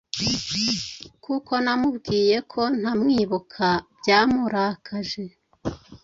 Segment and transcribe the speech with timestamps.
[1.23, 3.67] Kuko namubwiyeko ntamwibuka
[3.99, 5.23] byamurakaje